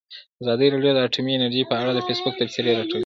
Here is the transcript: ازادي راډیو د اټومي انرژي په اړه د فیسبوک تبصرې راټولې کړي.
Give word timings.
ازادي 0.41 0.67
راډیو 0.73 0.93
د 0.95 0.99
اټومي 1.07 1.33
انرژي 1.35 1.63
په 1.67 1.75
اړه 1.81 1.91
د 1.93 1.99
فیسبوک 2.07 2.33
تبصرې 2.39 2.71
راټولې 2.79 2.97
کړي. 2.97 2.99